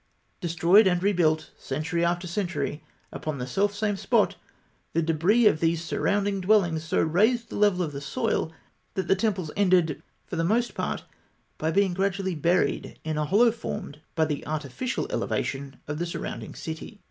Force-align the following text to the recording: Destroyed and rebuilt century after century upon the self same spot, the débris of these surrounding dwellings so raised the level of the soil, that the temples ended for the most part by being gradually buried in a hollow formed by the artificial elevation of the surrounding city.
Destroyed 0.39 0.87
and 0.87 1.03
rebuilt 1.03 1.51
century 1.59 2.03
after 2.03 2.25
century 2.25 2.83
upon 3.11 3.37
the 3.37 3.45
self 3.45 3.71
same 3.75 3.95
spot, 3.97 4.35
the 4.93 5.03
débris 5.03 5.47
of 5.47 5.59
these 5.59 5.83
surrounding 5.83 6.41
dwellings 6.41 6.83
so 6.83 6.99
raised 6.99 7.49
the 7.49 7.55
level 7.55 7.83
of 7.83 7.91
the 7.91 8.01
soil, 8.01 8.51
that 8.95 9.07
the 9.07 9.15
temples 9.15 9.51
ended 9.55 10.01
for 10.25 10.37
the 10.37 10.43
most 10.43 10.73
part 10.73 11.03
by 11.59 11.69
being 11.69 11.93
gradually 11.93 12.33
buried 12.33 12.97
in 13.03 13.15
a 13.15 13.25
hollow 13.25 13.51
formed 13.51 14.01
by 14.15 14.25
the 14.25 14.43
artificial 14.47 15.05
elevation 15.11 15.75
of 15.87 15.99
the 15.99 16.07
surrounding 16.07 16.55
city. 16.55 16.99